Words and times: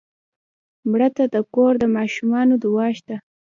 مړه 0.89 1.09
ته 1.15 1.23
د 1.33 1.35
کور 1.53 1.73
د 1.79 1.83
ماشومانو 1.97 2.53
دعا 2.63 2.87
شته 2.97 3.15